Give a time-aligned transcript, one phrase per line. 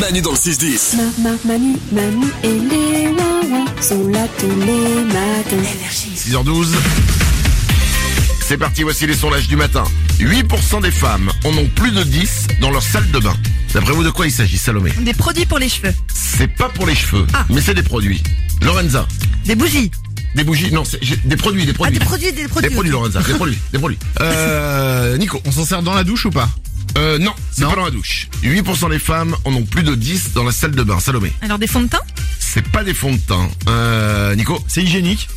[0.00, 0.96] Manu dans le 6-10.
[0.96, 5.68] Ma, ma, Manu, Manu et les Wawa sont là tous les matins.
[6.16, 6.66] 6h12.
[8.46, 9.84] C'est parti, voici les sondages du matin.
[10.20, 13.34] 8% des femmes en ont plus de 10 dans leur salle de bain.
[13.74, 14.92] D'après vous, de quoi il s'agit, Salomé?
[15.00, 15.92] Des produits pour les cheveux.
[16.14, 17.44] C'est pas pour les cheveux, Ah.
[17.50, 18.22] mais c'est des produits.
[18.62, 19.06] Lorenza,
[19.44, 19.90] Des bougies.
[20.34, 21.98] des bougies, non, c'est- j'ai- des produits, des Ah, produits.
[21.98, 22.68] des produits, des produits.
[22.70, 23.98] Des produits, Lorenza, des produits, des produits.
[24.20, 26.48] Euh, Nico, On s'en sert dans la douche ou pas?
[26.98, 28.28] Euh, non, c'est pas dans la douche.
[28.42, 30.98] 8% des femmes en ont plus de 10 dans la salle de bain.
[31.00, 32.00] Salomé, Alors des fonds de teint?
[32.38, 33.48] C'est pas des fonds de teint.
[33.68, 35.28] Euh, Nico, C'est hygiénique?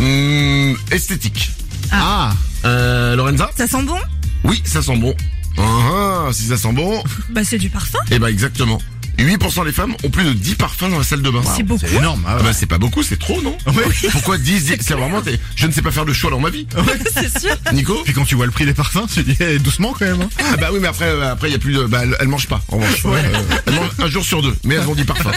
[0.00, 1.50] Hum, esthétique.
[1.90, 2.32] Ah,
[2.64, 3.98] Euh, Lorenza, Ça sent bon?
[4.44, 5.14] Oui, ça sent bon.
[5.58, 7.98] Ah, ah, si ça sent bon, Bah c'est du parfum.
[8.10, 8.80] Eh ben exactement.
[9.24, 11.42] 8% des femmes ont plus de 10 parfums dans la salle de bain.
[11.56, 11.84] C'est beaucoup.
[11.86, 12.22] c'est énorme.
[12.26, 12.42] Ah, Ah ouais.
[12.44, 13.56] bah c'est pas beaucoup, c'est trop, non
[14.12, 16.50] Pourquoi 10, 10 C'est vraiment, t'es- je ne sais pas faire de choix dans ma
[16.50, 16.66] vie.
[17.14, 17.56] c'est sûr.
[17.72, 20.04] Nico Puis quand tu vois le prix des parfums, tu te dis eh, doucement quand
[20.06, 20.22] même.
[20.22, 20.28] hein.
[20.52, 22.28] Ah bah oui, mais après, euh, après il y a plus de, bah elle, elle
[22.28, 22.62] mange pas.
[22.68, 25.30] En revanche, Euh, elle mange un jour sur deux, mais elles ont 10 parfums.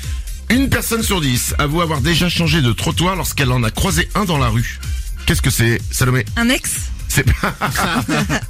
[0.50, 4.24] Une personne sur 10 avoue avoir déjà changé de trottoir lorsqu'elle en a croisé un
[4.24, 4.80] dans la rue.
[5.26, 6.24] Qu'est-ce que c'est, Salomé?
[6.36, 6.70] Un ex?
[7.08, 7.54] C'est pas,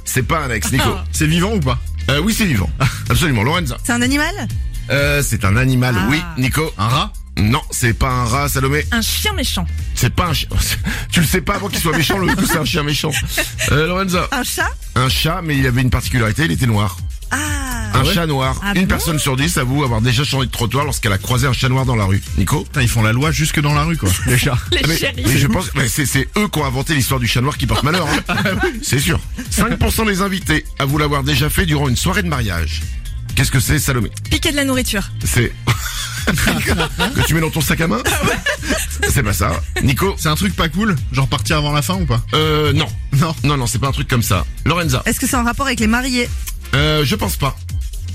[0.05, 0.89] c'est pas un ex, Nico.
[1.11, 1.77] C'est vivant ou pas?
[2.09, 2.69] Euh, oui, c'est vivant.
[3.09, 3.77] Absolument, Lorenza.
[3.83, 4.33] C'est un animal?
[4.89, 6.07] Euh, c'est un animal, Ah.
[6.09, 6.21] oui.
[6.37, 6.71] Nico.
[6.77, 8.85] Un rat Non, c'est pas un rat, Salomé.
[8.91, 9.65] Un chien méchant.
[9.95, 10.49] C'est pas un chien.
[11.11, 13.11] Tu le sais pas avant qu'il soit méchant, le coup c'est un chien méchant.
[13.71, 16.97] Euh, Lorenza, Un chat un chat, mais il avait une particularité, il était noir.
[17.31, 17.37] Ah
[17.93, 18.59] Un chat noir.
[18.63, 21.47] Ah une bon personne sur dix avoue avoir déjà changé de trottoir lorsqu'elle a croisé
[21.47, 22.21] un chat noir dans la rue.
[22.37, 24.09] Nico Putain, ils font la loi jusque dans la rue quoi.
[24.25, 24.57] Les chats.
[24.71, 25.23] Les Ah, mais, chéris.
[25.25, 27.65] mais je pense mais c'est, c'est eux qui ont inventé l'histoire du chat noir qui
[27.67, 28.07] porte malheur.
[28.29, 28.35] hein.
[28.83, 29.19] C'est sûr.
[29.51, 32.81] 5% des invités avouent l'avoir déjà fait durant une soirée de mariage.
[33.39, 35.11] Qu'est-ce que c'est, Salomé Piquer de la nourriture.
[35.23, 35.53] C'est...
[36.27, 38.03] que tu mets dans ton sac à main
[39.07, 39.61] C'est pas ça.
[39.81, 42.87] Nico C'est un truc pas cool Genre partir avant la fin ou pas Euh, non.
[43.13, 43.33] Non.
[43.45, 44.45] Non, non, c'est pas un truc comme ça.
[44.65, 46.29] Lorenza Est-ce que c'est en rapport avec les mariés
[46.75, 47.57] Euh, je pense pas.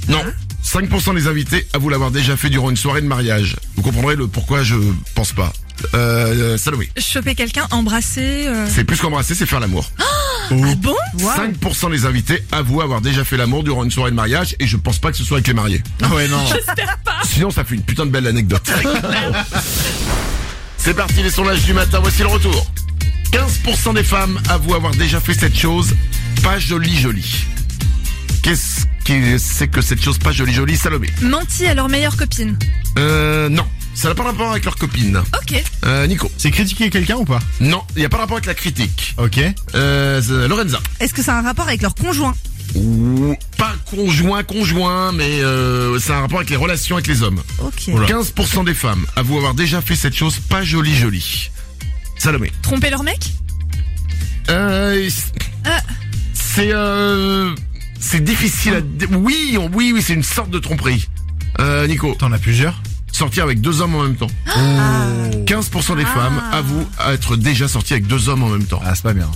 [0.08, 0.22] Non.
[0.62, 3.56] 5% des invités avouent l'avoir déjà fait durant une soirée de mariage.
[3.77, 4.77] Vous comprendrez le pourquoi je
[5.14, 5.55] pense pas.
[5.94, 6.91] Euh, Salomé.
[6.98, 8.44] Choper quelqu'un, embrasser.
[8.47, 8.66] euh.
[8.69, 9.91] C'est plus qu'embrasser, c'est faire l'amour.
[10.50, 14.56] Ah bon 5% des invités avouent avoir déjà fait l'amour durant une soirée de mariage
[14.60, 15.82] et je pense pas que ce soit avec les mariés.
[16.03, 16.44] Ah ouais non.
[17.25, 18.71] Sinon, ça fait une putain de belle anecdote.
[20.77, 22.66] C'est parti, les sondages du matin, voici le retour.
[23.32, 25.94] 15% des femmes avouent avoir déjà fait cette chose
[26.43, 27.47] pas jolie jolie.
[28.43, 31.09] Qu'est-ce que c'est que cette chose pas jolie jolie, Salomé?
[31.22, 32.59] Menti à leur meilleure copine.
[32.99, 33.66] Euh, non.
[33.94, 35.22] Ça n'a pas rapport avec leur copine.
[35.41, 35.62] Ok.
[35.87, 36.31] Euh, Nico.
[36.37, 37.38] C'est critiquer quelqu'un ou pas?
[37.60, 39.15] Non, il n'y a pas rapport avec la critique.
[39.19, 39.38] Ok.
[39.38, 40.81] Euh, euh, Lorenza.
[41.00, 42.34] Est-ce que c'est un rapport avec leur conjoint?
[42.75, 47.22] Ouh, Pas conjoint, conjoint, mais euh, ça a un rapport avec les relations avec les
[47.22, 47.41] hommes.
[47.60, 47.84] Ok.
[47.88, 48.06] Oula.
[48.06, 51.50] 15% des femmes avouent avoir déjà fait cette chose pas jolie jolie.
[52.19, 52.50] Salomé.
[52.62, 53.21] Tromper leur mec?
[54.50, 55.09] Euh,
[55.65, 55.81] Ah.
[56.34, 57.55] c'est euh,
[57.99, 61.09] c'est difficile à dé- oui on- oui oui c'est une sorte de tromperie.
[61.61, 62.82] Euh, Nico, T'en as plusieurs?
[63.14, 64.30] Sortir avec deux hommes en même temps.
[64.48, 65.06] Ah.
[65.47, 68.80] 15% des femmes avouent être déjà sorties avec deux hommes en même temps.
[68.84, 69.30] Ah c'est pas bien.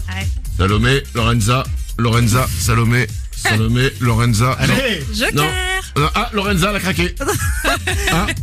[0.57, 1.65] Salomé, Lorenza,
[1.99, 4.53] Lorenza, Salomé, Salomé, Lorenza.
[4.61, 5.51] Allez Joker Non.
[5.97, 7.15] Non, Ah, Lorenza, elle a craqué.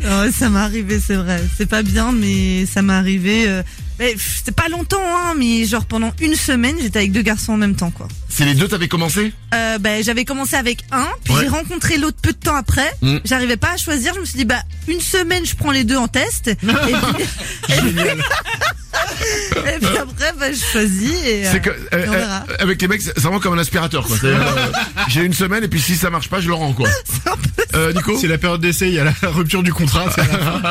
[0.03, 1.41] Ouais, ça m'est arrivé, c'est vrai.
[1.57, 3.45] C'est pas bien, mais ça m'est arrivé.
[3.47, 3.63] euh,
[3.99, 7.53] mais, pff, C'était pas longtemps, hein, mais genre pendant une semaine, j'étais avec deux garçons
[7.53, 8.07] en même temps, quoi.
[8.29, 9.31] C'est les deux t'avais commencé?
[9.53, 11.41] Euh, bah, j'avais commencé avec un, puis Ouais.
[11.43, 12.91] j'ai rencontré l'autre peu de temps après.
[13.01, 13.17] Mm.
[13.25, 14.13] J'arrivais pas à choisir.
[14.15, 16.47] Je me suis dit, bah, une semaine, je prends les deux en test.
[16.49, 16.67] et, puis,
[19.75, 21.11] et puis après, bah, je choisis.
[21.25, 22.43] Et, euh, C'est que euh, on verra.
[22.49, 24.05] euh, avec les mecs, c'est vraiment comme un aspirateur.
[24.07, 24.17] quoi.
[24.19, 24.37] C'est, euh,
[25.09, 26.89] J'ai une semaine et puis si ça marche pas, je le rends quoi.
[27.73, 28.17] Euh, Nico.
[28.17, 30.05] C'est la période d'essai, il y a la rupture du contrat.
[30.15, 30.61] c'est à la fin.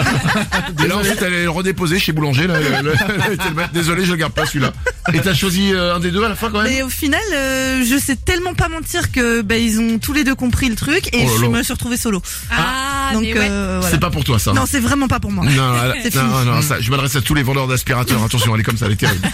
[0.84, 2.46] Et là ensuite elle est redéposée chez Boulanger.
[2.46, 3.72] Là, le- le- le.
[3.74, 4.72] Désolé, je le garde pas celui-là.
[5.12, 6.72] Et t'as choisi euh, un des deux à la fin quand même?
[6.72, 10.24] Et au final, euh, je sais tellement pas mentir que bah, ils ont tous les
[10.24, 11.48] deux compris le truc et Oh là je là.
[11.50, 12.22] me suis retrouvée solo.
[12.50, 13.48] Ah, Donc mais ouais.
[13.50, 13.90] euh, voilà.
[13.94, 14.52] C'est pas pour toi ça.
[14.52, 15.44] Non, c'est vraiment pas pour moi.
[15.44, 16.44] Non, non, C'est non, fini.
[16.46, 18.22] non, ça, je m'adresse à tous les vendeurs d'aspirateurs.
[18.24, 19.28] Attention, elle est comme ça, elle est terrible.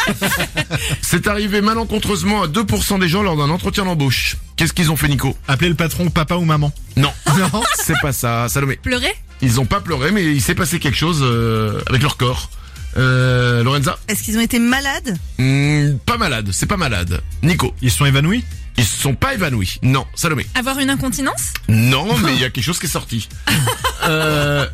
[1.03, 4.36] C'est arrivé malencontreusement à 2% des gens lors d'un entretien d'embauche.
[4.56, 5.36] Qu'est-ce qu'ils ont fait, Nico?
[5.48, 6.72] Appeler le patron papa ou maman.
[6.97, 8.76] Non, non, c'est pas ça, Salomé.
[8.76, 9.15] Pleurer?
[9.42, 12.50] Ils ont pas pleuré, mais il s'est passé quelque chose euh, avec leur corps.
[12.97, 13.98] Euh, Lorenza?
[14.09, 15.16] Est-ce qu'ils ont été malades?
[15.39, 17.21] Hmm, Pas malade, c'est pas malade.
[17.42, 17.72] Nico?
[17.83, 18.45] Ils se sont évanouis?
[18.80, 19.77] Ils se sont pas évanouis.
[19.82, 20.47] Non, Salomé.
[20.54, 23.28] Avoir une incontinence Non, mais il y a quelque chose qui est sorti.
[24.04, 24.66] Euh,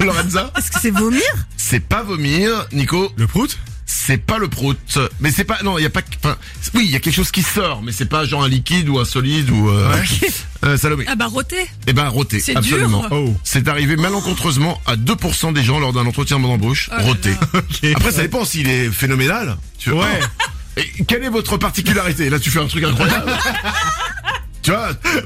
[0.00, 1.22] Lorenza Est-ce que c'est vomir
[1.56, 2.66] C'est pas vomir.
[2.72, 4.98] Nico Le prout C'est pas le prout.
[5.18, 6.36] Mais c'est pas, non, il y a pas, enfin,
[6.74, 8.98] oui, il y a quelque chose qui sort, mais c'est pas genre un liquide ou
[8.98, 9.96] un solide ou, euh,
[10.66, 11.06] euh, Salomé.
[11.08, 12.38] Ah bah roter Eh ben, roté.
[12.38, 13.00] C'est Absolument.
[13.00, 13.12] dur.
[13.12, 13.34] Oh.
[13.44, 16.90] C'est arrivé malencontreusement à 2% des gens lors d'un entretien d'embauche.
[16.92, 17.30] Oh roté.
[17.30, 17.38] là.
[17.54, 17.84] Ok.
[17.96, 19.56] Après, ça dépend s'il est phénoménal.
[19.78, 20.04] Tu vois.
[20.04, 20.20] Ouais.
[20.80, 23.32] Et quelle est votre particularité Là, tu fais un truc incroyable.
[24.62, 25.22] tu vois, euh,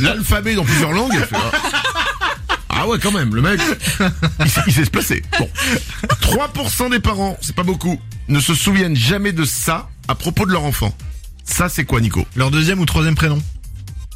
[0.00, 1.12] l'alphabet dans plusieurs langues.
[1.14, 1.52] elle fait, ah.
[2.68, 3.60] Ah ouais, quand même, le mec,
[4.40, 5.22] il sait, il sait se placer.
[5.38, 5.48] Bon.
[6.20, 10.52] 3% des parents, c'est pas beaucoup, ne se souviennent jamais de ça à propos de
[10.52, 10.94] leur enfant.
[11.44, 13.40] Ça, c'est quoi, Nico Leur deuxième ou troisième prénom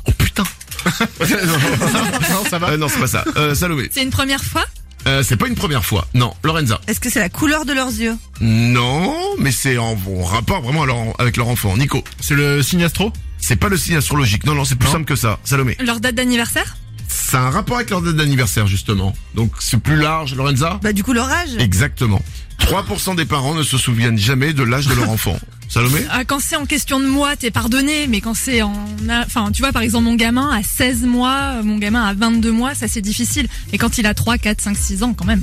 [0.07, 0.45] Oh putain
[1.21, 2.71] Non, ça va.
[2.71, 3.25] Euh, Non, c'est pas ça.
[3.37, 4.65] Euh, Salomé, C'est une première fois
[5.07, 6.07] euh, c'est pas une première fois.
[6.15, 6.81] Non, Lorenza.
[6.87, 8.17] Est-ce que c'est la couleur de leurs yeux?
[8.41, 11.77] Non, mais c'est en, en rapport vraiment à leur- avec leur enfant.
[11.77, 13.13] Nico, C'est le signe astro?
[13.39, 14.45] C'est pas le signe astrologique.
[14.45, 14.93] Non, non, c'est plus Non.
[14.93, 15.39] simple que ça.
[15.45, 16.77] Salomé, Leur date d'anniversaire?
[17.09, 19.15] C'est un rapport avec leur date d'anniversaire, justement.
[19.35, 20.35] Donc, c'est plus large.
[20.35, 20.81] Lorenza?
[20.83, 22.21] Bah du coup leur âge Exactement.
[22.61, 25.39] 3% des parents ne se souviennent jamais de l'âge de leur enfant.
[25.69, 28.73] Salomé Ah, Quand c'est en question de mois, t'es pardonné, mais quand c'est en...
[29.09, 32.15] a- Enfin, tu vois, par exemple, mon gamin a 16 mois, euh, mon gamin a
[32.15, 33.49] 22 mois, ça c'est difficile.
[33.73, 35.43] Et quand il a 3, 4, 5, 6 ans, quand même.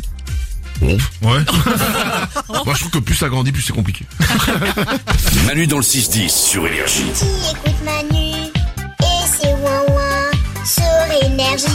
[0.81, 0.97] Bon.
[1.21, 1.39] Ouais.
[2.65, 4.05] Moi, je trouve que plus ça grandit, plus c'est compliqué.
[5.45, 7.03] Manu dans le 6-10 sur Énergie.
[7.15, 8.31] Qui écoute Manu
[8.99, 11.65] et c'est ouin ouin sur énergie.